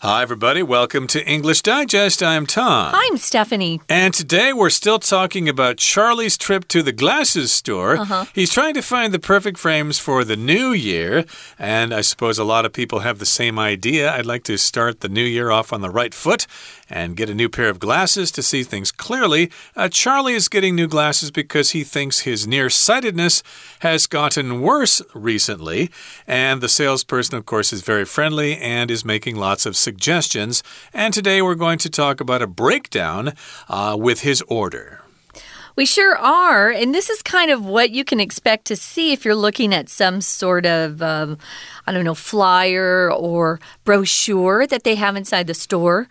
[0.00, 0.62] Hi, everybody.
[0.62, 2.22] Welcome to English Digest.
[2.22, 2.92] I'm Tom.
[2.94, 3.80] I'm Stephanie.
[3.88, 7.96] And today we're still talking about Charlie's trip to the glasses store.
[7.96, 8.26] Uh -huh.
[8.32, 11.24] He's trying to find the perfect frames for the new year.
[11.58, 14.16] And I suppose a lot of people have the same idea.
[14.16, 16.46] I'd like to start the new year off on the right foot
[16.88, 19.50] and get a new pair of glasses to see things clearly.
[19.76, 23.42] Uh, Charlie is getting new glasses because he thinks his nearsightedness
[23.78, 25.90] has gotten worse recently.
[26.26, 30.62] And the salesperson, of course, is very friendly and is making lots of suggestions.
[30.92, 33.32] And today we're going to talk about a breakdown
[33.70, 35.02] uh, with his order.
[35.76, 36.70] We sure are.
[36.70, 39.88] And this is kind of what you can expect to see if you're looking at
[39.88, 41.38] some sort of, um,
[41.86, 46.06] I don't know, flyer or brochure that they have inside the store.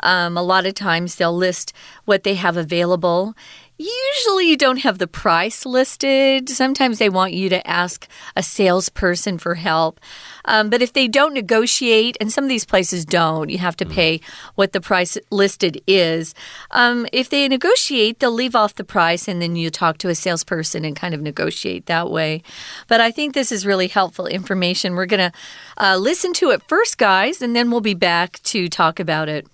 [0.00, 1.72] Um, a lot of times they'll list
[2.04, 3.34] what they have available.
[3.82, 6.48] Usually, you don't have the price listed.
[6.48, 9.98] Sometimes they want you to ask a salesperson for help.
[10.44, 13.84] Um, but if they don't negotiate, and some of these places don't, you have to
[13.84, 13.92] mm.
[13.92, 14.20] pay
[14.54, 16.32] what the price listed is.
[16.70, 20.14] Um, if they negotiate, they'll leave off the price and then you talk to a
[20.14, 22.42] salesperson and kind of negotiate that way.
[22.86, 24.94] But I think this is really helpful information.
[24.94, 25.38] We're going to
[25.76, 29.46] uh, listen to it first, guys, and then we'll be back to talk about it.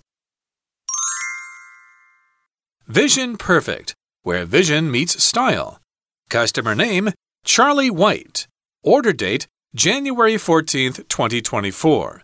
[2.89, 5.79] Vision Perfect, where vision meets style.
[6.29, 7.11] Customer name
[7.43, 8.47] Charlie White.
[8.83, 12.23] Order date January 14th, 2024.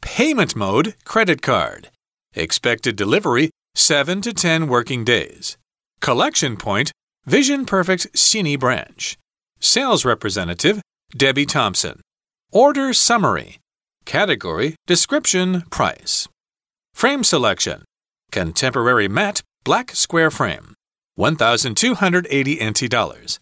[0.00, 1.90] Payment mode credit card.
[2.34, 5.56] Expected delivery 7 to 10 working days.
[6.00, 6.92] Collection point
[7.24, 9.18] Vision Perfect Xinyi branch.
[9.58, 10.80] Sales representative
[11.16, 12.00] Debbie Thompson.
[12.52, 13.58] Order summary.
[14.04, 16.28] Category Description Price.
[16.94, 17.84] Frame selection
[18.30, 20.75] Contemporary matte black square frame
[21.16, 23.38] 1280 NT dollars.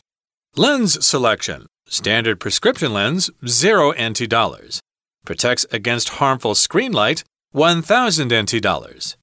[0.56, 4.80] Lens selection Standard prescription lens, 0 NT dollars.
[5.24, 9.16] Protects against harmful screen light, 1000 NT dollars.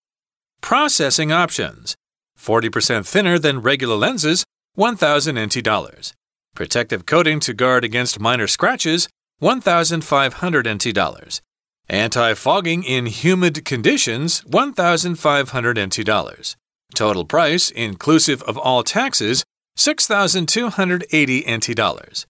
[0.61, 1.95] Processing options
[2.39, 6.13] 40% thinner than regular lenses, 1000 NT dollars.
[6.55, 11.41] Protective coating to guard against minor scratches, 1500 NT dollars.
[11.89, 16.55] Anti fogging in humid conditions, 1500 NT dollars.
[16.93, 19.43] Total price, inclusive of all taxes,
[19.75, 22.25] 6280 NT dollars.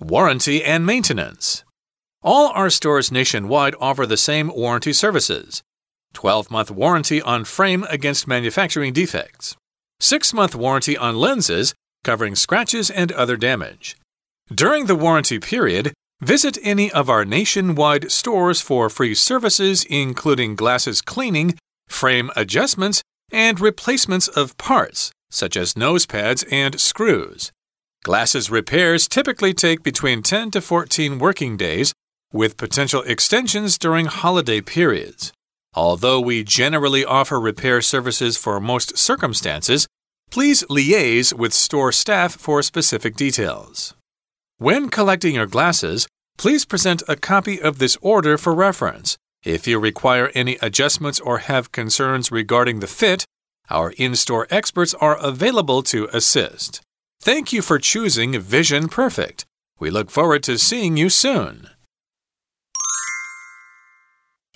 [0.00, 1.64] Warranty and maintenance.
[2.22, 5.62] All our stores nationwide offer the same warranty services
[6.14, 9.56] 12 month warranty on frame against manufacturing defects,
[10.00, 13.96] 6 month warranty on lenses covering scratches and other damage.
[14.52, 21.02] During the warranty period, visit any of our nationwide stores for free services, including glasses
[21.02, 21.58] cleaning,
[21.88, 27.52] frame adjustments, and replacements of parts, such as nose pads and screws.
[28.04, 31.92] Glasses repairs typically take between 10 to 14 working days,
[32.32, 35.32] with potential extensions during holiday periods.
[35.74, 39.86] Although we generally offer repair services for most circumstances,
[40.30, 43.94] please liaise with store staff for specific details.
[44.58, 46.06] When collecting your glasses,
[46.36, 49.16] please present a copy of this order for reference.
[49.44, 53.24] If you require any adjustments or have concerns regarding the fit,
[53.70, 56.80] our in store experts are available to assist.
[57.20, 59.44] Thank you for choosing Vision Perfect.
[59.78, 61.68] We look forward to seeing you soon.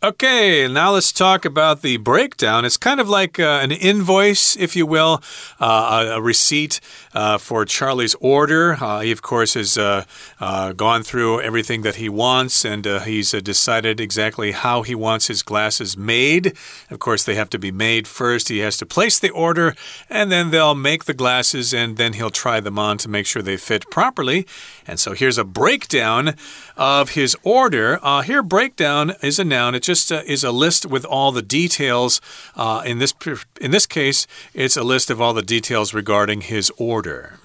[0.04, 2.64] Okay, now let's talk about the breakdown.
[2.64, 5.22] It's kind of like uh, an invoice, if you will,
[5.60, 6.80] uh, a, a, receipt
[7.14, 8.72] uh, for Charlie's order.
[8.80, 10.04] Uh, he, of course, has uh,
[10.40, 15.44] uh, gone through everything that he wants and he's decided exactly how he wants his
[15.44, 16.56] glasses made.
[16.90, 18.48] Of course, they have to be made first.
[18.48, 19.76] He has to place the order
[20.10, 23.40] and then they'll make the glasses and then he'll try them on to make sure
[23.40, 24.48] they fit properly.
[24.84, 26.34] And so here's a breakdown
[26.76, 27.98] of his order.
[28.24, 29.74] here, breakdown is a noun.
[29.74, 32.20] It just uh, is a list with all the details.
[32.56, 33.14] Uh, in this
[33.60, 37.38] in this case, it's a list of all the details regarding his order.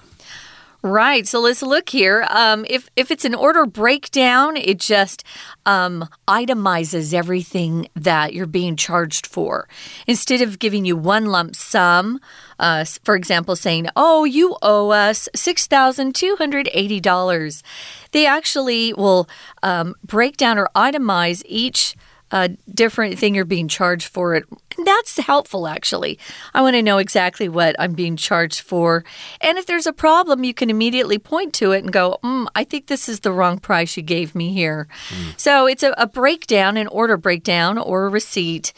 [0.80, 1.26] Right.
[1.26, 2.24] So let's look here.
[2.30, 5.24] Um, if if it's an order breakdown, it just
[5.66, 9.68] um, itemizes everything that you're being charged for.
[10.06, 12.20] Instead of giving you one lump sum,
[12.58, 17.62] uh, for example, saying, "Oh, you owe us six thousand two hundred eighty dollars,"
[18.12, 19.28] they actually will
[19.62, 21.96] um, break down or itemize each
[22.30, 24.44] a different thing you're being charged for it.
[24.76, 26.18] And that's helpful, actually.
[26.54, 29.04] I want to know exactly what I'm being charged for.
[29.40, 32.64] And if there's a problem, you can immediately point to it and go, mm, I
[32.64, 34.88] think this is the wrong price you gave me here.
[35.08, 35.40] Mm.
[35.40, 38.72] So it's a, a breakdown, an order breakdown, or a receipt.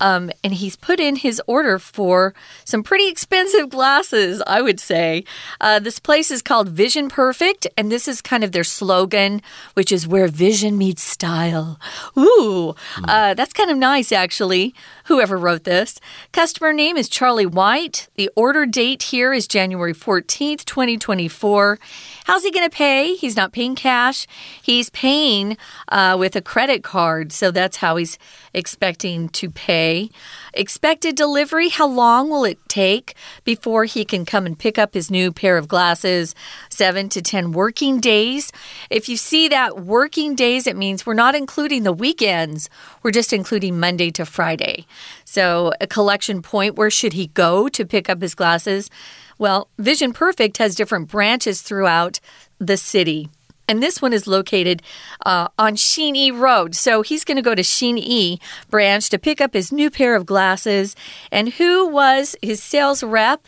[0.00, 5.24] Um, and he's put in his order for some pretty expensive glasses, I would say.
[5.60, 9.42] Uh, this place is called Vision Perfect, and this is kind of their slogan,
[9.74, 11.78] which is where vision meets style.
[12.18, 12.74] Ooh,
[13.04, 14.74] uh, that's kind of nice, actually.
[15.10, 15.98] Whoever wrote this.
[16.30, 18.08] Customer name is Charlie White.
[18.14, 21.80] The order date here is January 14th, 2024.
[22.26, 23.16] How's he going to pay?
[23.16, 24.28] He's not paying cash.
[24.62, 25.56] He's paying
[25.88, 27.32] uh, with a credit card.
[27.32, 28.18] So that's how he's
[28.54, 30.10] expecting to pay.
[30.54, 35.10] Expected delivery how long will it take before he can come and pick up his
[35.10, 36.36] new pair of glasses?
[36.68, 38.52] Seven to 10 working days.
[38.90, 42.70] If you see that working days, it means we're not including the weekends,
[43.02, 44.86] we're just including Monday to Friday.
[45.24, 48.90] So, a collection point, where should he go to pick up his glasses?
[49.38, 52.20] Well, Vision Perfect has different branches throughout
[52.58, 53.30] the city.
[53.70, 54.82] And this one is located
[55.24, 56.74] uh, on Sheen Road.
[56.74, 58.38] So he's going to go to Sheen
[58.68, 60.96] branch to pick up his new pair of glasses.
[61.30, 63.46] And who was his sales rep?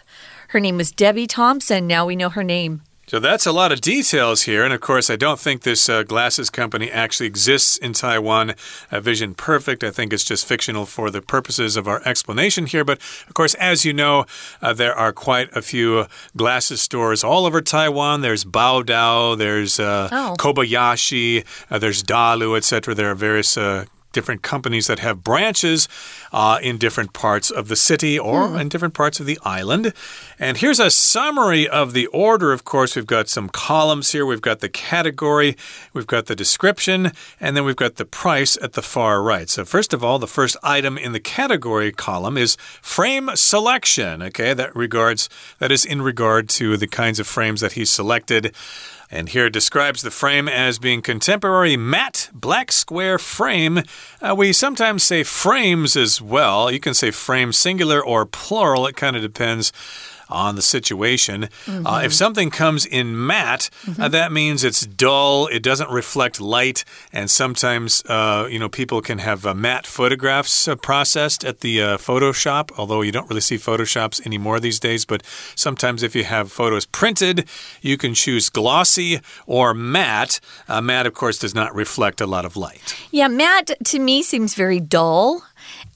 [0.51, 1.89] Her name was Debbie Thompson.
[1.89, 2.83] Now we know her name.
[3.09, 4.65] So that's a lot of details here.
[4.65, 8.55] And of course, I don't think this uh, glasses company actually exists in Taiwan.
[8.91, 12.85] Uh, Vision Perfect, I think it's just fictional for the purposes of our explanation here.
[12.85, 14.25] But of course, as you know,
[14.63, 16.07] uh, there are quite a few
[16.37, 18.21] glasses stores all over Taiwan.
[18.21, 20.37] There's Bao Dao, there's uh, oh.
[20.39, 22.95] Kobayashi, uh, there's Dalu, etc.
[22.95, 25.89] There are various uh, different companies that have branches
[26.33, 28.61] uh, in different parts of the city or mm.
[28.61, 29.93] in different parts of the island.
[30.39, 32.53] And here's a summary of the order.
[32.53, 34.25] Of course, we've got some columns here.
[34.25, 35.57] We've got the category,
[35.93, 39.49] we've got the description, and then we've got the price at the far right.
[39.49, 44.23] So, first of all, the first item in the category column is frame selection.
[44.23, 48.55] Okay, that regards that is in regard to the kinds of frames that he selected.
[49.15, 53.83] And here it describes the frame as being contemporary matte black square frame.
[54.23, 56.71] Uh, we sometimes say frames as well.
[56.71, 59.71] You can say frame singular or plural, it kind of depends
[60.33, 61.41] on the situation.
[61.41, 61.79] Mm -hmm.
[61.79, 62.11] uh, if mm-hmm.
[62.11, 63.91] something comes in matte, mm -hmm.
[63.91, 64.13] uh, mm-hmm.
[64.13, 69.19] that means it's dull, it doesn't reflect light, and sometimes, uh, you know, people can
[69.19, 73.47] have uh, matte photographs uh, processed at the uh, photo shop, although you don't really
[73.51, 75.07] see photo shops anymore these days.
[75.07, 75.23] But
[75.55, 77.49] sometimes, if you have photos printed,
[77.81, 80.41] you can choose glossy or matte.
[80.83, 82.97] matte, of course, does not reflect a lot of light.
[83.11, 85.43] Yeah, matte to me seems very dull.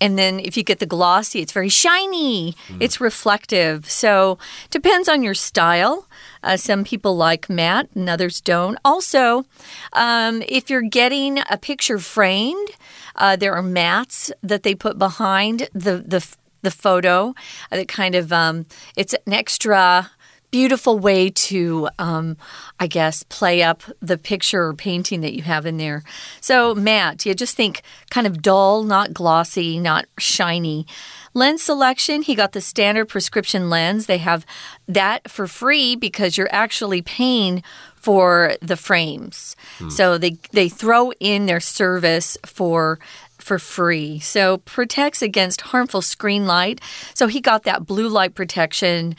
[0.01, 2.77] And then if you get the glossy, it's very shiny, mm.
[2.81, 3.91] it's reflective.
[3.91, 4.39] So,
[4.71, 6.07] depends on your style.
[6.43, 8.79] Uh, some people like matte and others don't.
[8.85, 9.45] Also,
[9.93, 12.69] um, if you're getting a picture framed,
[13.17, 16.27] uh, there are mats that they put behind the, the,
[16.63, 17.35] the photo
[17.71, 18.67] that kind of um,
[18.97, 20.11] it's an extra
[20.51, 22.37] beautiful way to, um,
[22.81, 26.03] I guess, play up the picture or painting that you have in there.
[26.41, 30.87] So, matte, you just think kind of dull, not glossy, not shiny.
[31.35, 34.07] Lens selection, he got the standard prescription lens.
[34.07, 34.47] They have
[34.89, 37.63] that for free because you're actually paying
[37.95, 39.57] for the frames.
[39.79, 39.91] Hmm.
[39.91, 42.99] So they they throw in their service for
[43.47, 44.19] for free.
[44.19, 46.81] So protects against harmful screen light.
[47.15, 49.15] So he got that blue light protection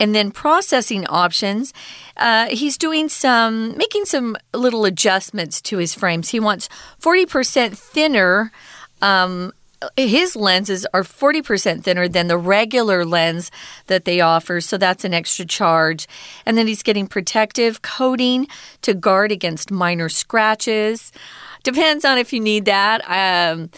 [0.00, 1.74] and then processing options,
[2.16, 6.30] uh, he's doing some, making some little adjustments to his frames.
[6.30, 6.70] He wants
[7.02, 8.50] 40% thinner.
[9.02, 9.52] Um,
[9.96, 13.50] his lenses are 40% thinner than the regular lens
[13.86, 16.06] that they offer, so that's an extra charge.
[16.44, 18.46] And then he's getting protective coating
[18.82, 21.12] to guard against minor scratches.
[21.62, 23.02] Depends on if you need that.
[23.08, 23.70] Um,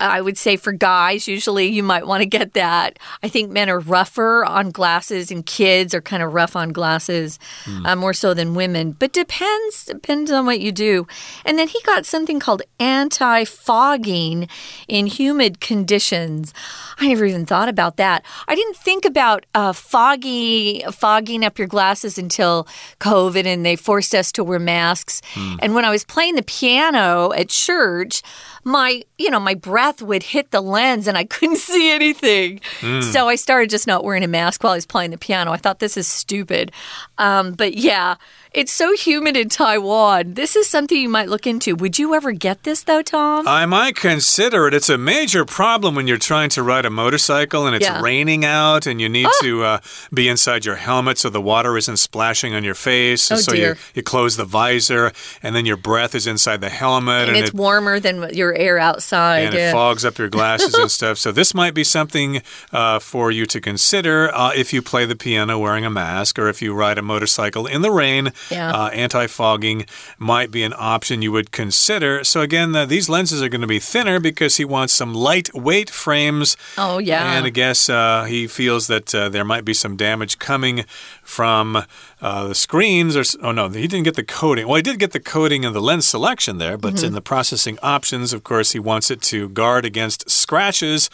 [0.00, 2.98] I would say for guys, usually you might want to get that.
[3.22, 7.38] I think men are rougher on glasses, and kids are kind of rough on glasses
[7.64, 7.86] mm.
[7.86, 8.92] uh, more so than women.
[8.92, 11.06] But depends depends on what you do.
[11.44, 14.48] And then he got something called anti fogging
[14.86, 16.52] in humid conditions.
[16.98, 18.24] I never even thought about that.
[18.46, 22.66] I didn't think about uh, foggy fogging up your glasses until
[23.00, 25.22] COVID, and they forced us to wear masks.
[25.34, 25.58] Mm.
[25.62, 28.22] And when I was playing the piano at church
[28.64, 32.60] my, you know, my breath would hit the lens and I couldn't see anything.
[32.80, 33.02] Mm.
[33.02, 35.52] So I started just not wearing a mask while I was playing the piano.
[35.52, 36.72] I thought this is stupid.
[37.18, 38.16] Um, but yeah,
[38.52, 40.34] it's so humid in Taiwan.
[40.34, 41.76] This is something you might look into.
[41.76, 43.46] Would you ever get this, though, Tom?
[43.46, 44.74] I might consider it.
[44.74, 48.00] It's a major problem when you're trying to ride a motorcycle and it's yeah.
[48.00, 49.40] raining out and you need oh.
[49.42, 49.80] to uh,
[50.12, 53.30] be inside your helmet so the water isn't splashing on your face.
[53.30, 53.68] Oh, so dear.
[53.68, 55.12] You, you close the visor
[55.42, 57.28] and then your breath is inside the helmet.
[57.28, 59.40] And, and it's it, warmer than your air outside.
[59.40, 61.18] And it fogs up your glasses and stuff.
[61.18, 65.16] So, this might be something uh, for you to consider uh, if you play the
[65.16, 68.32] piano wearing a mask or if you ride a motorcycle in the rain.
[68.50, 68.70] Yeah.
[68.70, 69.86] Uh, Anti fogging
[70.18, 72.24] might be an option you would consider.
[72.24, 75.90] So, again, uh, these lenses are going to be thinner because he wants some lightweight
[75.90, 76.56] frames.
[76.76, 77.34] Oh, yeah.
[77.34, 80.84] And I guess uh, he feels that uh, there might be some damage coming
[81.22, 81.84] from
[82.20, 83.16] uh, the screens.
[83.16, 84.66] Or oh no, he didn't get the coating.
[84.66, 87.06] Well, he did get the coating and the lens selection there, but mm -hmm.
[87.06, 91.10] in the processing options, of course, he wants it to guard against scratches.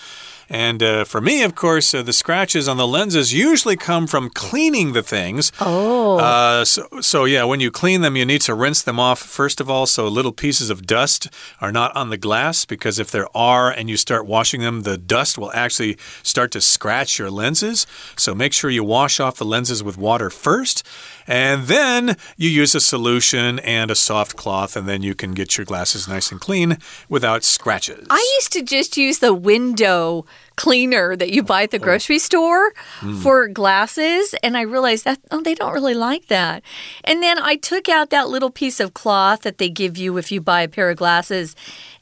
[0.48, 4.30] And uh, for me, of course, uh, the scratches on the lenses usually come from
[4.30, 5.52] cleaning the things.
[5.60, 6.18] Oh.
[6.18, 9.60] Uh, so, so, yeah, when you clean them, you need to rinse them off, first
[9.60, 11.28] of all, so little pieces of dust
[11.60, 14.98] are not on the glass, because if there are and you start washing them, the
[14.98, 17.86] dust will actually start to scratch your lenses.
[18.16, 20.86] So make sure you wash off the lenses with water first.
[21.26, 25.56] And then you use a solution and a soft cloth, and then you can get
[25.56, 26.78] your glasses nice and clean
[27.08, 28.06] without scratches.
[28.10, 30.26] I used to just use the window
[30.56, 31.80] cleaner that you buy at the oh.
[31.80, 33.20] grocery store mm.
[33.22, 34.34] for glasses.
[34.42, 36.62] And I realized that, oh, they don't really like that.
[37.02, 40.30] And then I took out that little piece of cloth that they give you if
[40.30, 41.56] you buy a pair of glasses.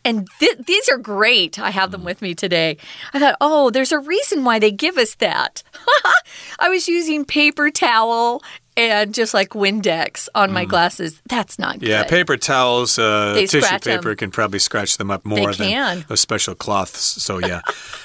[0.05, 1.59] And th these are great.
[1.59, 2.07] I have them mm.
[2.07, 2.77] with me today.
[3.15, 5.63] I thought, oh, there's a reason why they give us that.
[6.59, 8.43] I was using paper towel
[8.77, 10.69] and just like Windex on my mm.
[10.69, 11.21] glasses.
[11.27, 11.89] That's not good.
[11.89, 14.17] Yeah, paper towels, uh, tissue paper them.
[14.17, 16.97] can probably scratch them up more they than a special cloth.
[16.97, 17.61] So, yeah.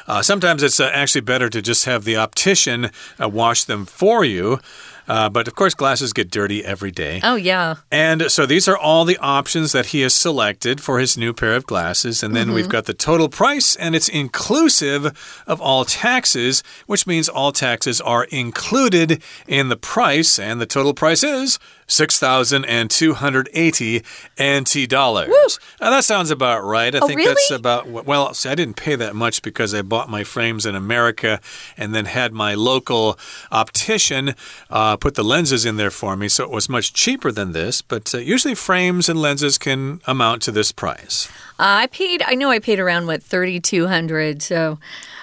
[0.07, 4.25] uh, sometimes it's uh, actually better to just have the optician uh, wash them for
[4.25, 4.59] you.
[5.07, 7.21] Uh, but of course, glasses get dirty every day.
[7.23, 7.75] Oh, yeah.
[7.91, 11.55] And so these are all the options that he has selected for his new pair
[11.55, 12.23] of glasses.
[12.23, 12.55] And then mm -hmm.
[12.55, 15.11] we've got the total price, and it's inclusive
[15.45, 20.39] of all taxes, which means all taxes are included in the price.
[20.39, 24.03] And the total price is 6,280
[24.41, 25.59] NT dollars.
[25.79, 26.93] Now, that sounds about right.
[26.93, 27.29] I oh, think really?
[27.29, 30.75] that's about, well, see, I didn't pay that much because I bought my frames in
[30.75, 31.39] America
[31.77, 33.17] and then had my local
[33.51, 34.35] optician
[34.69, 36.27] uh, put the lenses in there for me.
[36.27, 37.81] So it was much cheaper than this.
[37.81, 41.27] But uh, usually frames and lenses can amount to this price.
[41.59, 44.41] Uh, I paid, I know I paid around, what, 3,200.
[44.41, 44.79] So.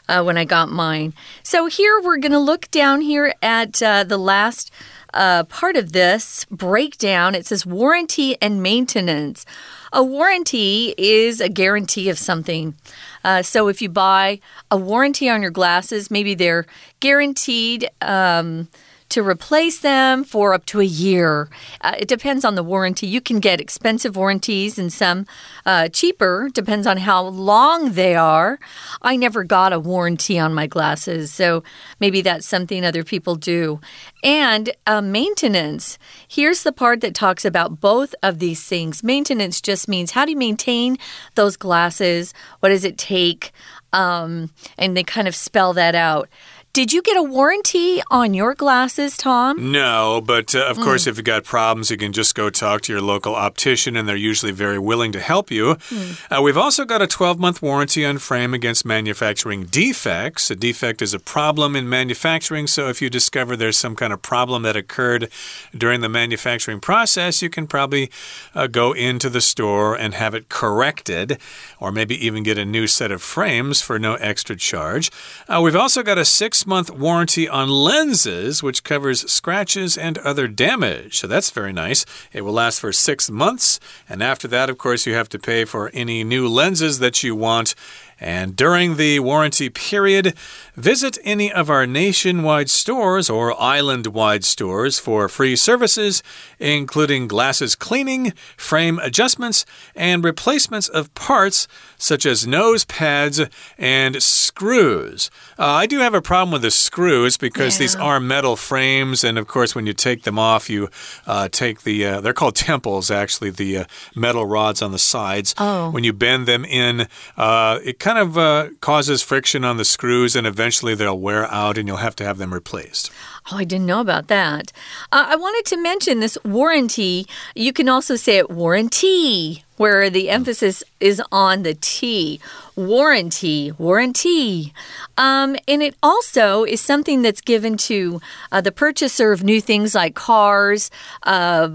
[0.07, 1.15] Uh, when I got mine.
[1.43, 4.71] So here we're going to look down here at uh, the last
[5.15, 7.35] uh, part of this breakdown.
[7.35, 9.47] It says warranty and maintenance.
[9.93, 12.75] A warranty is a guarantee of something.
[13.23, 14.41] Uh, so if you buy
[14.71, 16.67] a warranty on your glasses, maybe they're
[17.01, 17.89] guaranteed.
[18.03, 18.69] Um,
[19.15, 21.49] to replace them for up to a year.
[21.81, 23.07] Uh, it depends on the warranty.
[23.07, 25.25] You can get expensive warranties and some
[25.65, 28.59] uh, cheaper, depends on how long they are.
[29.03, 31.63] I never got a warranty on my glasses, so
[32.01, 33.81] maybe that's something other people do.
[34.25, 35.97] And uh, maintenance.
[36.27, 39.05] Here's the part that talks about both of these things.
[39.05, 40.99] Maintenance just means how do you maintain
[41.37, 42.35] those glasses?
[42.59, 43.53] What does it take?
[43.93, 46.29] Um, and they kind of spell that out.
[46.75, 49.71] Did you get a warranty on your glasses, Tom?
[49.71, 50.83] No, but uh, of mm.
[50.83, 54.09] course, if you've got problems, you can just go talk to your local optician, and
[54.09, 55.77] they're usually very willing to help you.
[55.77, 56.37] Mm.
[56.37, 60.51] Uh, we've also got a 12 month warranty on frame against manufacturing defects.
[60.51, 64.21] A defect is a problem in manufacturing, so if you discover there's some kind of
[64.21, 65.31] problem that occurred
[65.79, 68.11] during the manufacturing process, you can probably
[68.53, 71.39] uh, go into the store and have it corrected,
[71.79, 75.13] or maybe even get a new set of frames for no extra charge.
[75.49, 80.49] Uh, we've also got a six month warranty on lenses, which covers scratches and other
[80.49, 81.19] damage.
[81.19, 82.05] So that's very nice.
[82.33, 83.81] It will last for six months.
[84.09, 87.35] And after that, of course, you have to pay for any new lenses that you
[87.35, 87.75] want.
[88.21, 90.35] And during the warranty period,
[90.77, 96.23] visit any of our nationwide stores or island wide stores for free services,
[96.59, 101.67] including glasses cleaning, frame adjustments, and replacements of parts
[101.97, 103.41] such as nose pads
[103.79, 105.31] and screws.
[105.59, 107.81] Uh, I do have a problem with the screws because yeah.
[107.81, 110.89] these are metal frames, and of course, when you take them off, you
[111.27, 113.85] uh, take the, uh, they're called temples actually, the uh,
[114.15, 115.55] metal rods on the sides.
[115.59, 115.91] Oh.
[115.91, 117.07] When you bend them in,
[117.37, 121.77] uh, it kind of uh, causes friction on the screws, and eventually they'll wear out
[121.77, 123.11] and you'll have to have them replaced.
[123.53, 124.73] Oh, I didn't know about that.
[125.13, 127.27] Uh, I wanted to mention this warranty.
[127.55, 132.41] You can also say it warranty, where the emphasis is on the T.
[132.77, 134.73] Warranty, warranty.
[135.17, 139.95] Um, and it also is something that's given to uh, the purchaser of new things
[139.95, 140.91] like cars,
[141.23, 141.71] uh,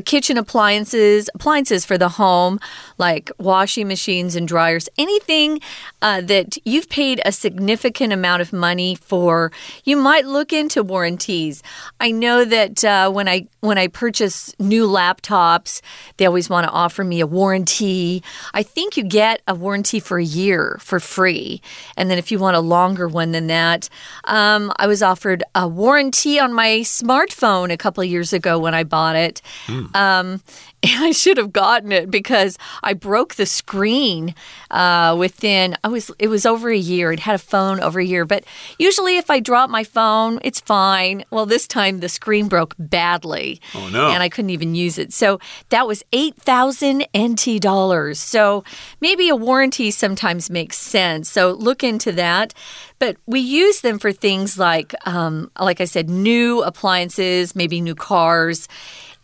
[0.00, 2.58] kitchen appliances, appliances for the home,
[2.98, 5.60] like washing machines and dryers, anything
[6.00, 9.52] uh, that you've paid a significant amount of money for,
[9.84, 11.62] you might look into warranties.
[12.00, 15.80] I know that uh, when I when I purchase new laptops,
[16.16, 18.22] they always want to offer me a warranty.
[18.54, 21.60] I think you get a warranty for a year for free,
[21.96, 23.88] and then if you want a longer one than that,
[24.24, 28.84] um, I was offered a warranty on my smartphone a couple years ago when I
[28.84, 29.42] bought it.
[29.66, 29.81] Mm.
[29.94, 30.42] Um,
[30.82, 34.34] and I should have gotten it because I broke the screen
[34.70, 35.76] uh, within.
[35.84, 37.12] I was it was over a year.
[37.12, 38.44] It had a phone over a year, but
[38.78, 41.24] usually if I drop my phone, it's fine.
[41.30, 43.60] Well, this time the screen broke badly.
[43.74, 44.08] Oh no!
[44.08, 45.12] And I couldn't even use it.
[45.12, 48.18] So that was eight thousand NT dollars.
[48.18, 48.64] So
[49.00, 51.30] maybe a warranty sometimes makes sense.
[51.30, 52.54] So look into that.
[52.98, 57.96] But we use them for things like, um, like I said, new appliances, maybe new
[57.96, 58.68] cars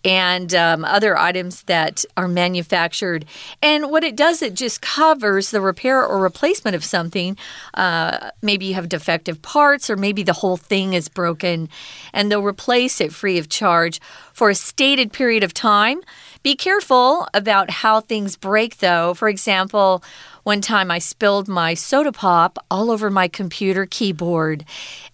[0.09, 3.27] and um, other items that are manufactured.
[3.61, 7.37] And what it does, it just covers the repair or replacement of something.
[7.75, 11.69] Uh, maybe you have defective parts, or maybe the whole thing is broken,
[12.15, 14.01] and they'll replace it free of charge
[14.33, 16.01] for a stated period of time.
[16.43, 19.13] Be careful about how things break, though.
[19.13, 20.03] For example,
[20.49, 24.65] one time I spilled my soda pop all over my computer keyboard,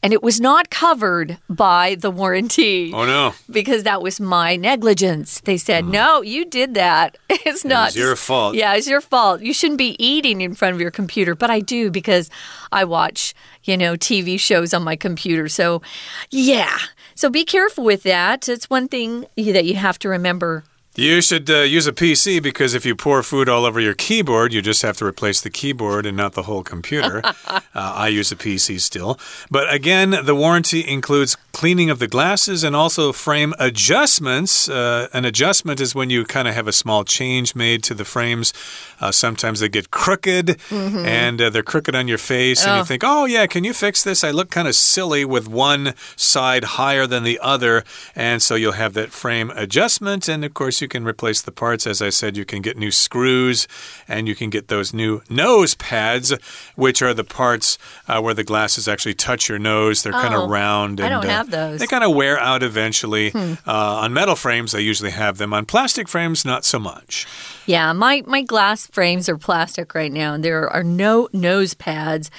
[0.00, 2.92] and it was not covered by the warranty.
[2.94, 3.34] Oh, no.
[3.50, 5.40] Because that was my negligence.
[5.40, 5.90] They said, mm.
[5.90, 7.18] no, you did that.
[7.46, 7.88] It's not.
[7.88, 8.54] It's your fault.
[8.54, 9.42] Yeah, it's your fault.
[9.42, 12.30] You shouldn't be eating in front of your computer, but I do because
[12.72, 15.48] I watch, you know, TV shows on my computer.
[15.48, 15.82] So,
[16.30, 16.78] yeah.
[17.16, 18.48] So be careful with that.
[18.48, 20.64] It's one thing that you have to remember
[20.94, 24.52] you should uh, use a PC because if you pour food all over your keyboard,
[24.52, 27.20] you just have to replace the keyboard and not the whole computer.
[27.46, 29.18] uh, I use a PC still.
[29.50, 34.68] But again, the warranty includes cleaning of the glasses and also frame adjustments.
[34.68, 38.04] Uh, an adjustment is when you kind of have a small change made to the
[38.04, 38.52] frames.
[39.00, 41.06] Uh, sometimes they get crooked mm -hmm.
[41.06, 42.68] and uh, they're crooked on your face, oh.
[42.68, 42.86] and you oh.
[42.86, 44.24] think, oh, yeah, can you fix this?
[44.24, 47.84] I look kind of silly with one side higher than the other.
[48.14, 50.28] And so you'll have that frame adjustment.
[50.28, 51.86] And of course, you can replace the parts.
[51.86, 53.68] As I said, you can get new screws
[54.08, 56.32] and you can get those new nose pads,
[56.74, 60.02] which are the parts uh, where the glasses actually touch your nose.
[60.02, 61.00] They're oh, kind of round.
[61.00, 61.80] And, Those.
[61.80, 63.30] They kind of wear out eventually.
[63.30, 63.54] Hmm.
[63.66, 65.52] Uh, on metal frames, I usually have them.
[65.52, 67.26] On plastic frames, not so much.
[67.66, 72.30] Yeah, my, my glass frames are plastic right now, and there are no nose pads.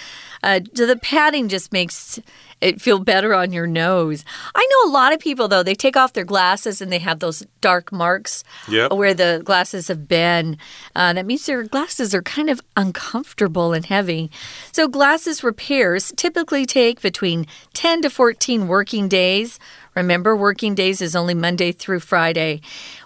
[0.43, 2.19] Uh, the padding just makes
[2.65, 4.25] it feel better on your nose.
[4.55, 7.19] I know a lot of people though, they take off their glasses and they have
[7.19, 8.91] those dark marks yep.
[8.91, 10.57] where the glasses have been.
[10.95, 14.31] Uh, that means their glasses are kind of uncomfortable and heavy.
[14.71, 19.59] So glasses repairs typically take between 10 to 14 working days.
[19.95, 22.59] Remember, working days is only Monday through Friday,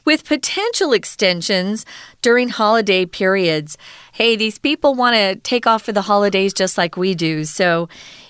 [0.06, 1.86] with potential extensions
[2.24, 3.78] during holiday periods.
[4.12, 7.46] Hey, these people want to take off for the holidays just like we do.
[7.46, 7.88] So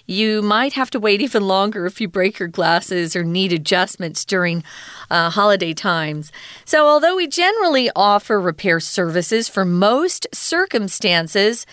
[0.09, 4.25] you might have to wait even longer if you break your glasses or need adjustments
[4.25, 4.63] during
[5.11, 6.31] uh, holiday times.
[6.65, 11.67] So, although we generally offer repair services for most circumstances,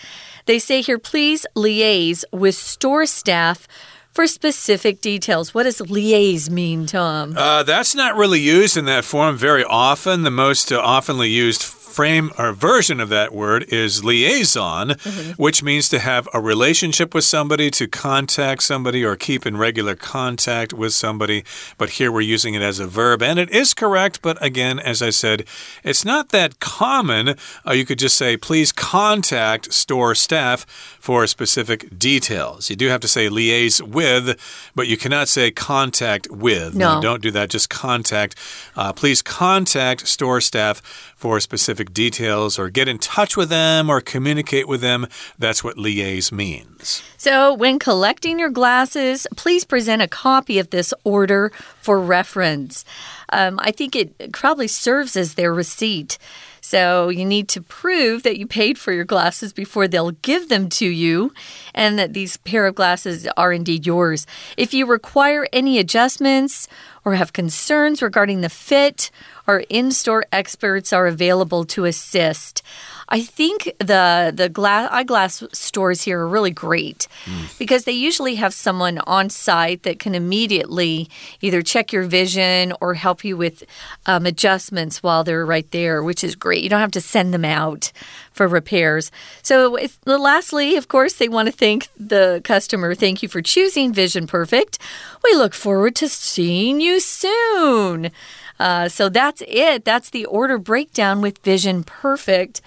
[0.45, 3.67] they say here please liaise with store staff
[4.11, 5.55] for specific details.
[5.55, 7.35] What does liaise mean, Tom?
[7.35, 10.21] Uh, that's not really used in that form very often.
[10.21, 15.33] The most uh, oftenly used frame or version of that word is liaison, mm -hmm.
[15.37, 19.95] which means to have a relationship with somebody, to contact somebody, or keep in regular
[19.95, 21.43] contact with somebody.
[21.77, 24.21] But here we're using it as a verb, and it is correct.
[24.21, 25.45] But again, as I said,
[25.83, 27.27] it's not that common.
[27.65, 30.65] Uh, you could just say, please contact store staff
[30.99, 32.69] for specific details.
[32.69, 34.37] You do have to say liaise with,
[34.75, 36.75] but you cannot say contact with.
[36.75, 36.95] No.
[36.95, 37.49] no don't do that.
[37.49, 38.35] Just contact.
[38.75, 40.81] Uh, please contact store staff
[41.15, 41.39] for
[41.77, 45.05] specific details or get in touch with them or communicate with them.
[45.37, 47.03] That's what liaise means.
[47.17, 52.83] So, when collecting your glasses, please present a copy of this order for reference.
[53.29, 56.17] Um, I think it probably serves as their receipt.
[56.61, 60.67] So you need to prove that you paid for your glasses before they'll give them
[60.69, 61.31] to you
[61.73, 64.27] and that these pair of glasses are indeed yours.
[64.57, 66.67] If you require any adjustments
[67.07, 69.11] or have concerns regarding the fit,
[69.47, 72.61] our in store experts are available to assist.
[73.09, 77.57] I think the the glass eyeglass stores here are really great mm.
[77.57, 81.09] because they usually have someone on site that can immediately
[81.41, 83.63] either check your vision or help you with
[84.05, 86.63] um, adjustments while they're right there, which is great.
[86.63, 87.91] You don't have to send them out
[88.31, 89.11] for repairs.
[89.41, 92.93] So, lastly, of course, they want to thank the customer.
[92.93, 94.79] Thank you for choosing Vision Perfect.
[95.23, 98.11] We look forward to seeing you soon.
[98.59, 99.85] Uh, so that's it.
[99.85, 102.61] That's the order breakdown with Vision Perfect.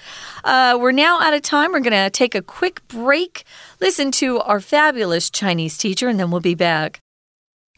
[0.45, 1.73] Uh, we're now out of time.
[1.73, 3.45] We're going to take a quick break,
[3.81, 7.01] listen to our fabulous Chinese teacher, and then we'll be back.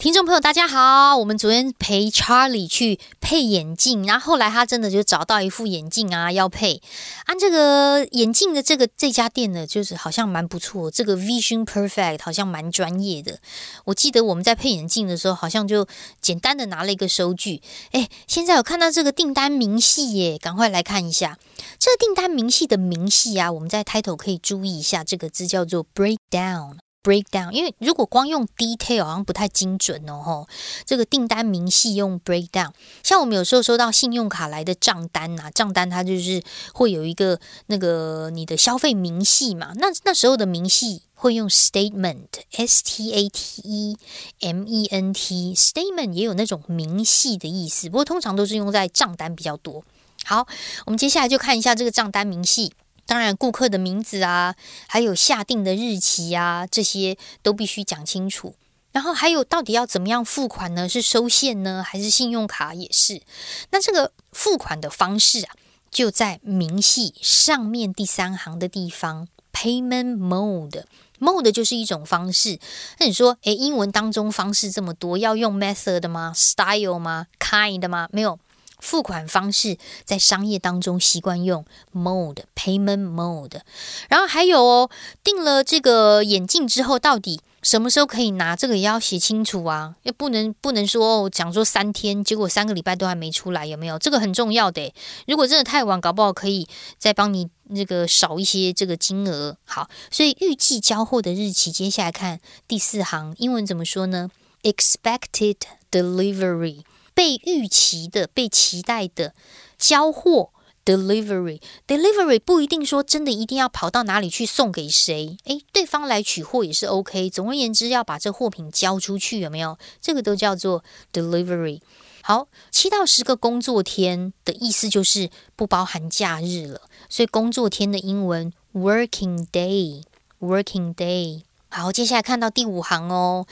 [0.03, 1.17] 听众朋友，大家好！
[1.17, 6.83] 我们昨天陪 Charlie 去配眼镜，然后后来他真的就找到一副眼镜啊，要配。
[7.27, 13.39] 按这个眼镜的这个这家店呢，就是好像蛮不错，这个 Vision Perfect 好像蛮专业的。
[13.85, 15.87] 我记得我们在配眼镜的时候，好像就
[16.21, 17.63] 简单的拿了一个收据。
[17.93, 21.39] 哎，现在有看到这个订单明细耶，赶快来看一下
[21.79, 23.53] 这个订单明细的明细啊！
[23.53, 26.79] 我们在 title 可以注意一下这个字叫做 breakdown。
[27.03, 30.23] breakdown，因为如果光用 detail 好像不太精准哦。
[30.25, 30.49] 吼，
[30.85, 32.71] 这个订单明细用 breakdown，
[33.03, 39.73] 像我们有时候收到信用卡来的账单呐，账单它就是会有一个那个你的消费明细嘛。
[39.77, 43.97] 那那时候的明细会用 statement，s t a t e
[44.41, 49.83] m e n t，statement 也有那种明细的意思，不过通常都是用在账单比较多。
[50.25, 50.47] 好，
[50.87, 52.73] 我们接下来就看一下这个账单明细。
[53.13, 54.55] 当然，顾客的名字啊，
[54.89, 58.55] 还有下定的日期啊，这些都必须讲清楚。
[58.91, 60.89] 然后还有，到底要怎么样付款呢？
[60.89, 63.21] 是收现呢，还是信用卡也是？
[63.69, 65.53] 那这个付款的方式啊，
[65.91, 72.59] 就在明细上面第三行的地方，payment mode，mode 就是一种方式。
[72.99, 78.09] 那你说，诶，英文当中方式这么多，要用 method 吗？style 吗？kind 吗？
[78.11, 78.39] 没有。
[78.83, 81.65] 付款方式在商业当中习惯用
[81.95, 83.61] mode payment mode，
[84.09, 84.91] 然后还有哦，
[85.23, 88.57] 订了这个眼镜之后，到底什么时候可以拿？
[88.57, 93.97] 这个也要写清楚啊，也不能不能说哦，讲说三天，结果三个礼拜都还没出来，有没有？
[94.01, 94.93] 这个很重要的。
[95.29, 96.67] 如果真的太晚，搞不好可以
[96.99, 99.57] 再帮你那个少一些这个金额。
[99.65, 104.29] 好，所以预计交货的日期，接下来看第四行，英文怎么说呢
[104.65, 106.83] ？Expected delivery。
[107.15, 109.35] 被预期的、被期待的
[109.79, 110.51] 交货
[110.85, 117.31] （delivery），delivery 不一定说真的一定要跑到哪里去送给谁，诶，对方来取货也是 OK。
[117.31, 119.79] 总而言之，要把这货品交出去，有没有？
[120.01, 121.81] 这个都叫做 delivery。
[122.23, 131.43] 好，七到十个工作天的意思就是不包含假日了，所以工作天的英文 working day，working day。
[131.75, 133.47] 好，接下来看到第五行哦。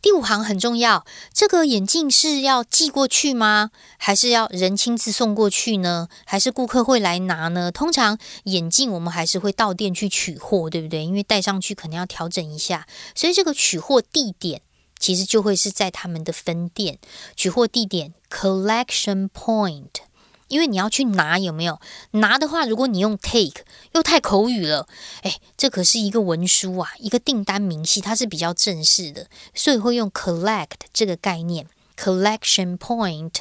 [0.00, 3.72] 第五行很重要，这个眼镜是要寄过去吗？
[3.98, 6.08] 还是要人亲自送过去呢？
[6.24, 7.72] 还是顾客会来拿呢？
[7.72, 11.04] 通常眼镜我们还是会到店去取货，对不对？
[11.04, 14.62] 因为戴上去可能要调整一下，所以这个取货地点
[15.00, 17.00] 其实就会是在他们的分店。
[17.34, 19.90] 取货地点 collection point。
[20.54, 21.80] 因为你要去拿有没有
[22.12, 24.86] 拿的话，如果你用 take 又太口语了，
[25.22, 31.66] 哎，这可是一个文书啊，一个订单明细，它是比较正式的，所以会用 collect 这个概念。
[31.96, 33.32] collection point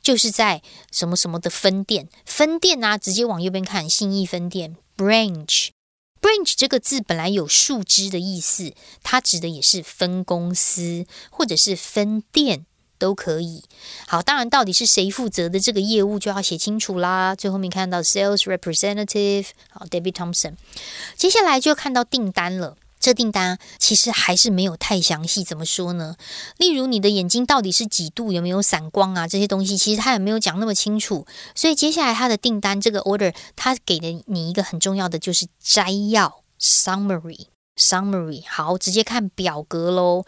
[0.00, 5.68] 就是在什么什么的分店，分店啊，直接往右边看，信义分店 branch
[6.22, 12.64] branch 这个字本来有树枝的意思，它指的也是分公司或者是分店。
[12.98, 13.62] 都可以。
[14.06, 17.34] 好，当然，到底是谁负责的这个业务就要写清楚啦。
[17.34, 20.54] 最后面看到 sales representative，好，David Thompson。
[21.16, 22.76] 接下来就看到订单了。
[23.00, 26.16] 这订单其实还是没有太详细，怎么说呢？
[26.56, 29.28] 例如你的眼睛到底是几度，有没有散光啊？
[29.28, 31.24] 这些东西其实他也没有讲那么清楚。
[31.54, 37.46] 所以接下来他的订单这个 order，他给的你一个很重要的就是摘要 summary。
[37.78, 40.24] Summary 好，直接看表格喽。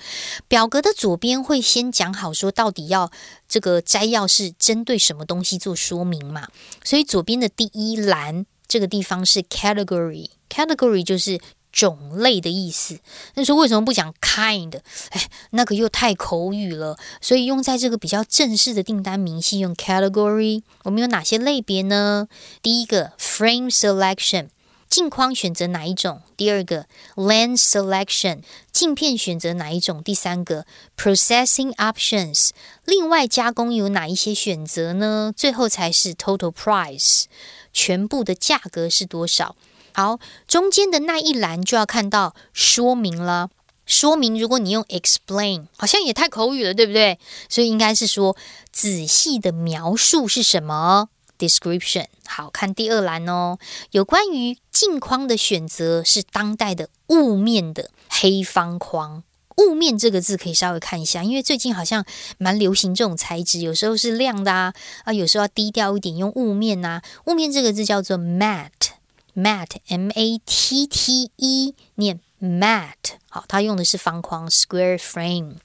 [0.49, 3.11] 表格的左边会先讲好，说到底要
[3.49, 6.49] 这个摘要是针对什么东西做说明嘛？
[6.85, 11.41] 所以左边的第一栏这个地方是 Category，Category 就是
[11.73, 12.99] 种类的意思。
[13.35, 14.81] 那说为什么不讲 Kind？
[15.11, 20.63] 哎，那个又太口语了，所以用在这个比较正式的订单明细用 Category。
[20.85, 22.29] 我们有哪些类别呢？
[22.63, 24.49] 第一个 Frame Selection。
[24.91, 26.21] 镜框选择哪一种？
[26.37, 30.03] 第二个 lens selection，镜片选择哪一种？
[30.03, 32.51] 第三个 processing options，
[32.85, 35.33] 另外加工有哪一些选择呢？
[35.37, 37.27] 最后才是 total price，
[37.73, 39.55] 全部的价格是多少？
[39.93, 43.49] 好，中间的那一栏就要看到说明了。
[43.87, 47.19] 说明，如果你用 explain，好像也太口语了，对不对？
[47.49, 48.37] 所以应该是说
[48.73, 51.09] 仔细的描述是什么
[51.41, 53.59] ？Description 好看第二栏哦，
[53.93, 59.25] 有关于镜框的选择是当代的雾面的黑方框。
[59.57, 62.05] 雾面这个字可以稍微看一下，因为最近好像
[62.39, 64.75] 蛮流行这种材质，有时候是亮的啊，
[65.05, 67.03] 啊，有时候要低调一点，用雾面呐。
[67.27, 73.19] 雾面这个字叫做 mat，mat m a t t e，念 mat。
[73.29, 75.57] 好，它用的是方框 （square frame）。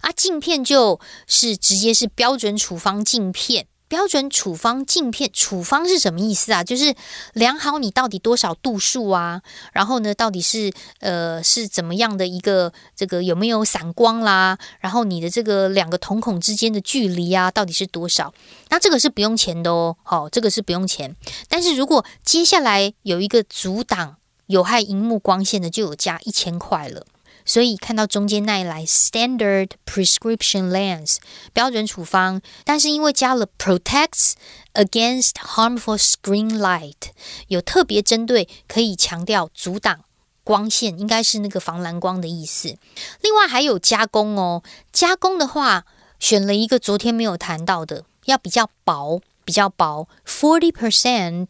[0.00, 3.66] 啊，镜片就是直接是标准处方镜片。
[3.94, 6.64] 标准处方镜片，处方是什么意思啊？
[6.64, 6.96] 就是
[7.32, 9.40] 量好你到底多少度数啊，
[9.72, 14.58] 然后呢，到底是呃是怎么样的一个这个有没有散光啦？
[14.80, 18.34] 然后你的这个两个瞳孔之间的距离啊，到底是多少？
[18.70, 21.14] 那这个是不用钱的哦，好，这个是不用钱。
[21.48, 27.06] 但是如果接下来有一个阻挡有害荧幕光线的，就有加一千块了。
[27.45, 31.17] 所以看到中间那一来 standard prescription lens
[31.51, 34.33] 标准处方，但是因为加了 protects
[34.73, 37.11] against harmful screen light，
[37.47, 40.01] 有特别针对，可以强调阻挡
[40.43, 42.77] 光线，应该是那个防蓝光的意思。
[43.21, 45.85] 另外还有加工哦，加工的话
[46.19, 51.49] 选了一个昨天没有谈到的，要比较薄，比较薄，forty percent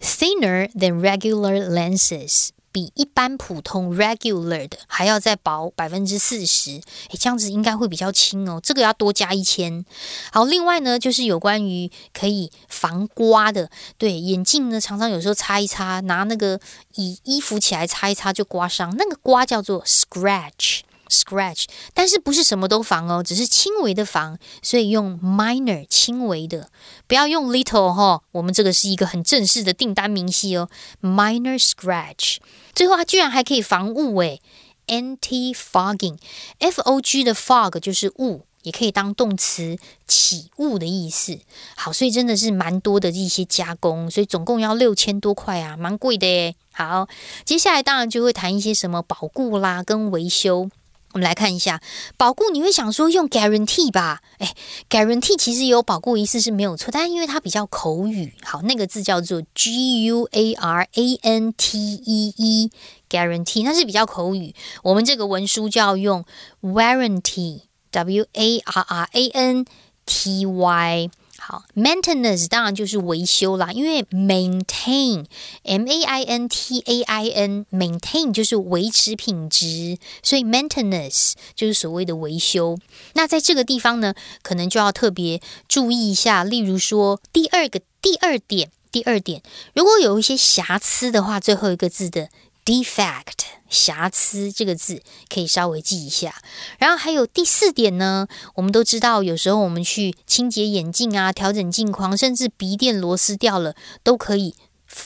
[0.00, 2.48] thinner than regular lenses。
[2.71, 6.71] 比一般普通 regular 的还要再薄百分之四十，
[7.09, 8.59] 诶，这样子应该会比较轻哦。
[8.63, 9.83] 这个要多加一千。
[10.31, 16.59] 好，另外呢，就是有关于可以防刮的，对眼镜呢，常常有时候擦一擦，拿那个
[16.95, 20.81] 以衣服起来擦一擦就刮伤，那个刮叫做 scratch。
[21.09, 26.69] Scratch，但是不是什么都防哦，只是轻微的防，所以用 minor 轻微的，
[27.07, 28.21] 不要用 little 哈。
[28.31, 30.69] 我们这个是一个很正式的订单明细哦
[31.01, 32.37] ，minor scratch。
[32.73, 34.39] 最后它居然还可以防雾诶
[34.85, 41.39] a n t i fogging，F O G 的 fog 就是雾，也可以当动词起雾的意思。
[41.75, 46.55] 好，所以真的是蛮多的一些加工，所以总共要六千多块啊，蛮贵的诶。
[46.71, 47.07] 好，
[47.43, 50.69] 接下来当然就会谈一些什么保固啦跟维修。
[51.13, 51.81] 我们来看一下
[52.17, 54.21] 保固，你会想说用 guarantee 吧？
[54.37, 54.53] 哎
[54.89, 64.53] ，guarantee 其实有保固意思是没有错，但因为它比较口语，好，那个字叫做 g u a r a n t e e，guarantee，它是比较口语。
[64.83, 66.23] 我们这个文书就要用
[66.61, 69.65] warranty，w a r r a n
[70.05, 71.09] t y。
[71.51, 82.77] 好，maintenance 当然就是维修啦，因为 maintain，m a i n t a i n，maintain 就是维持品质，所以 maintenance 就是所谓的维修。
[83.13, 89.41] 那在这个地方呢，可能就要特别注意一下，例如说第二个第二点，第二点，
[89.73, 92.29] 如果有一些瑕疵的话，最后一个字的。
[92.65, 95.01] defect 瑕疵这个字
[95.33, 96.35] 可以稍微记一下，
[96.79, 104.55] 然后还有第四点呢，我们都知道，有时候我们去清洁眼镜啊，调整镜框，甚至鼻垫螺丝掉了都可以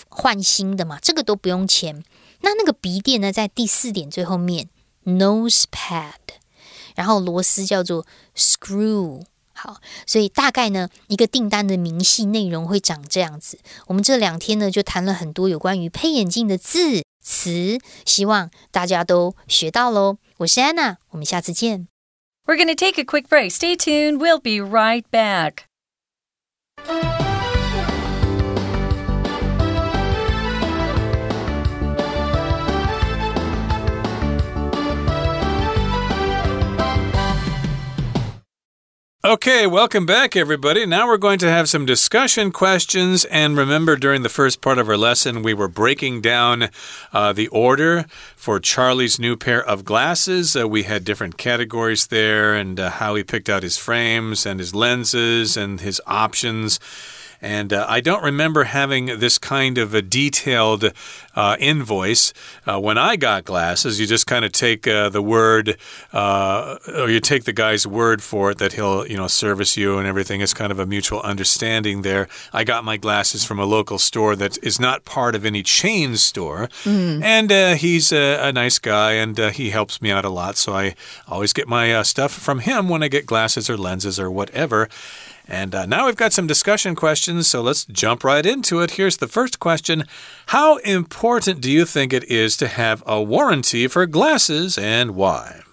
[0.10, 2.04] 换新的嘛，这个都不用钱。
[2.42, 4.70] 那那个鼻垫呢，在第四点最后面
[5.06, 6.14] nose pad，
[6.96, 9.24] 然后螺丝叫做 screw。
[9.56, 13.60] 好，所以大概呢，一个订单的明细内容会长这样子。
[13.88, 17.04] 我们这两天呢，就谈了很多有关于配眼镜的字。
[17.23, 20.19] 词，希望大家都学到喽。
[20.39, 21.89] 我是安娜，我们下次见。
[22.47, 23.51] We're going to take a quick break.
[23.51, 24.19] Stay tuned.
[24.19, 25.65] We'll be right back.
[39.26, 40.86] Okay, welcome back, everybody.
[40.86, 43.24] Now we're going to have some discussion questions.
[43.24, 46.68] And remember, during the first part of our lesson, we were breaking down
[47.14, 48.04] uh, the order
[48.36, 50.58] for Charlie's new pair of glasses.
[50.58, 54.60] Uh, we had different categories there and uh, how he picked out his frames and
[54.60, 56.78] his lenses and his options.
[57.44, 60.94] And uh, I don't remember having this kind of a detailed
[61.36, 62.34] uh, invoice.
[62.66, 65.78] Uh, when I got glasses, you just kind of take uh, the word,
[66.14, 69.98] uh, or you take the guy's word for it that he'll, you know, service you
[69.98, 70.40] and everything.
[70.40, 72.30] It's kind of a mutual understanding there.
[72.54, 76.16] I got my glasses from a local store that is not part of any chain
[76.16, 76.70] store.
[76.86, 77.22] Mm.
[77.22, 80.56] And uh, he's a, a, nice guy and he helps me out a lot.
[80.56, 80.96] So I
[81.28, 84.88] always get my stuff from him when I get glasses or lenses or whatever.
[85.48, 88.92] And uh, now we've got some discussion questions, so let's jump right into it.
[88.92, 90.06] Here's the first question
[90.48, 95.64] How important do you think it is to have a warranty for glasses and why?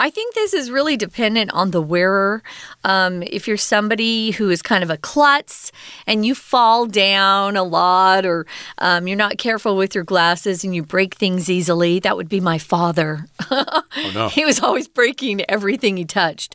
[0.00, 2.42] I think this is really dependent on the wearer.
[2.84, 5.72] Um, if you're somebody who is kind of a klutz
[6.06, 8.46] and you fall down a lot, or
[8.78, 12.40] um, you're not careful with your glasses and you break things easily, that would be
[12.40, 13.26] my father.
[13.50, 13.82] oh,
[14.14, 14.28] no.
[14.38, 16.54] He was always breaking everything he touched.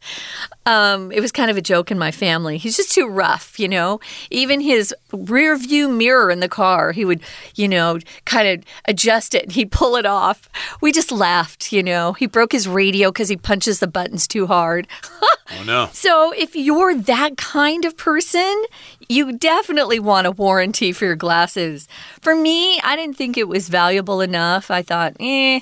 [0.66, 2.58] Um, it was kind of a joke in my family.
[2.58, 4.00] He's just too rough, you know.
[4.32, 7.22] Even his rear view mirror in the car, he would,
[7.56, 9.52] you know, kind of adjust it.
[9.52, 10.48] He'd pull it off.
[10.80, 12.14] We just laughed, you know.
[12.14, 14.88] He broke his radio because he punches the buttons too hard.
[15.60, 15.90] oh, no.
[15.92, 18.64] So if you're that kind of person,
[19.10, 21.88] you definitely want a warranty for your glasses.
[22.22, 24.70] For me, I didn't think it was valuable enough.
[24.70, 25.62] I thought, eh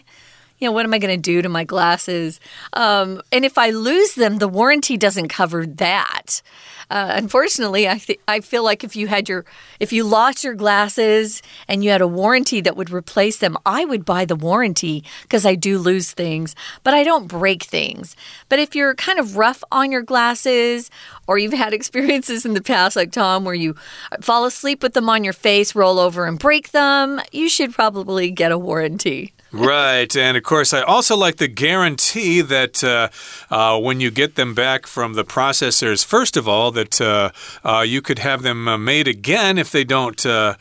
[0.62, 2.40] you know, what am I going to do to my glasses?
[2.74, 6.44] Um, and if I lose them, the warranty doesn't cover that.
[6.91, 9.45] Uh, unfortunately, I I feel like if you had your
[9.80, 13.86] if you lost your glasses and you had a warranty that would replace them, I
[13.86, 18.17] would buy the warranty because I do lose things, but I don't break things.
[18.49, 20.91] But if you're kind of rough on your glasses
[21.27, 23.77] or you've had experiences in the past like Tom where you
[24.19, 28.32] fall asleep with them on your face, roll over and break them, you should probably
[28.32, 29.34] get a warranty.
[29.54, 30.16] Right.
[30.16, 33.10] And of course, I also like the guarantee that uh,
[33.50, 37.32] uh, when you get them back from the processors, first of all, that uh,
[37.66, 40.56] uh you could have them uh, made again if they don't uh,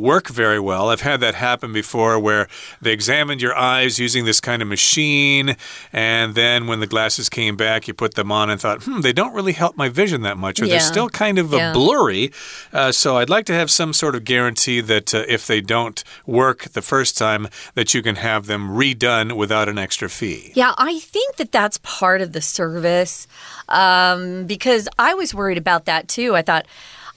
[0.00, 0.90] work very well.
[0.90, 2.48] I've had that happen before where
[2.82, 5.56] they examined your eyes using this kind of machine.
[5.92, 9.12] And then when the glasses came back, you put them on and thought, hmm, they
[9.12, 10.72] don't really help my vision that much, or yeah.
[10.72, 11.72] they're still kind of yeah.
[11.72, 12.32] blurry.
[12.90, 16.82] so I'd like to have some sort of guarantee that if they don't work the
[16.82, 20.52] first time, that you can have them redone without an extra fee.
[20.54, 23.26] Yeah, I think that that's part of the service
[23.68, 26.34] um, because I was worried about that too.
[26.34, 26.66] I thought,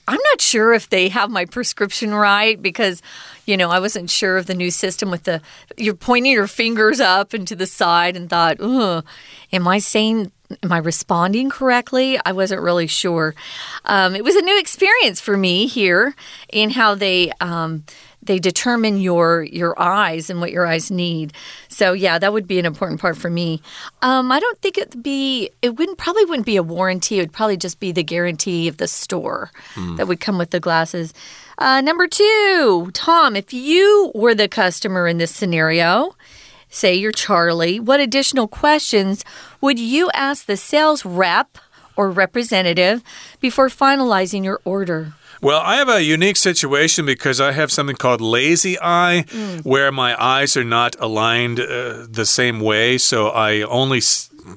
[0.08, 3.00] I'm not sure if they have my prescription right because,
[3.46, 5.40] you know, I wasn't sure of the new system with the
[5.76, 10.32] you're pointing your fingers up and to the side and thought, am I saying
[10.64, 12.18] am I responding correctly?
[12.24, 13.36] I wasn't really sure.
[13.84, 16.14] Um, it was a new experience for me here
[16.52, 17.30] in how they.
[17.40, 17.84] Um,
[18.30, 21.32] they determine your your eyes and what your eyes need.
[21.66, 23.60] So yeah, that would be an important part for me.
[24.02, 27.18] Um, I don't think it'd be it wouldn't probably wouldn't be a warranty.
[27.18, 29.96] It would probably just be the guarantee of the store mm.
[29.96, 31.12] that would come with the glasses.
[31.58, 36.14] Uh, number two, Tom, if you were the customer in this scenario,
[36.68, 39.24] say you're Charlie, what additional questions
[39.60, 41.58] would you ask the sales rep
[41.96, 43.02] or representative
[43.40, 45.14] before finalizing your order?
[45.42, 49.64] Well, I have a unique situation because I have something called lazy eye, mm.
[49.64, 52.98] where my eyes are not aligned uh, the same way.
[52.98, 54.00] So I only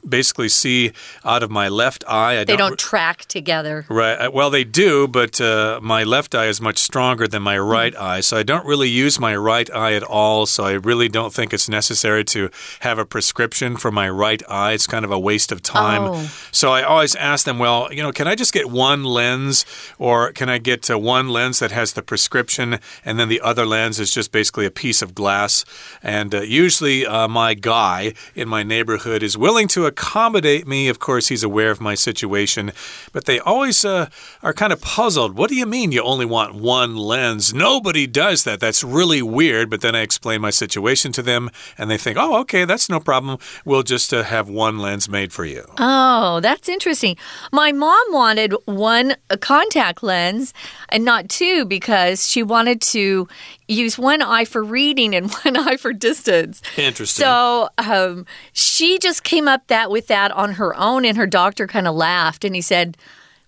[0.07, 0.91] basically see
[1.23, 2.39] out of my left eye.
[2.39, 3.85] I they don't, don't track together.
[3.89, 4.15] Right.
[4.15, 7.93] Uh, well, they do, but uh, my left eye is much stronger than my right
[7.93, 8.01] mm.
[8.01, 8.19] eye.
[8.21, 10.45] So I don't really use my right eye at all.
[10.45, 12.49] So I really don't think it's necessary to
[12.81, 14.73] have a prescription for my right eye.
[14.73, 16.03] It's kind of a waste of time.
[16.03, 16.31] Oh.
[16.51, 19.65] So I always ask them, well, you know, can I just get one lens
[19.97, 23.65] or can I get uh, one lens that has the prescription and then the other
[23.65, 25.65] lens is just basically a piece of glass?
[26.01, 30.87] And uh, usually uh, my guy in my neighborhood is willing to accommodate me.
[30.87, 32.71] Of course, he's aware of my situation,
[33.11, 34.09] but they always uh,
[34.41, 35.35] are kind of puzzled.
[35.35, 37.53] What do you mean you only want one lens?
[37.53, 38.59] Nobody does that.
[38.59, 39.69] That's really weird.
[39.69, 42.99] But then I explain my situation to them, and they think, oh, okay, that's no
[42.99, 43.39] problem.
[43.65, 45.65] We'll just uh, have one lens made for you.
[45.79, 47.17] Oh, that's interesting.
[47.51, 50.53] My mom wanted one contact lens
[50.89, 53.27] and not two because she wanted to
[53.67, 56.61] use one eye for reading and one eye for distance.
[56.77, 57.23] Interesting.
[57.23, 61.67] So um, she just came up that with that on her own, and her doctor
[61.67, 62.97] kind of laughed and he said,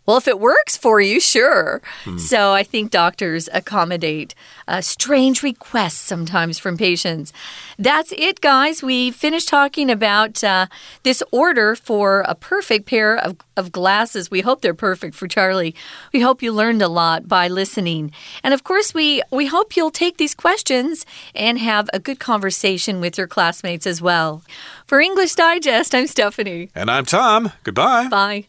[0.05, 1.81] well, if it works for you, sure.
[2.03, 2.17] Hmm.
[2.17, 4.35] So I think doctors accommodate
[4.67, 7.33] uh, strange requests sometimes from patients.
[7.77, 8.83] That's it, guys.
[8.83, 10.67] We finished talking about uh,
[11.03, 14.29] this order for a perfect pair of, of glasses.
[14.29, 15.75] We hope they're perfect for Charlie.
[16.13, 18.11] We hope you learned a lot by listening.
[18.43, 23.01] And of course, we, we hope you'll take these questions and have a good conversation
[23.01, 24.43] with your classmates as well.
[24.85, 26.69] For English Digest, I'm Stephanie.
[26.75, 27.51] And I'm Tom.
[27.63, 28.07] Goodbye.
[28.07, 28.45] Bye.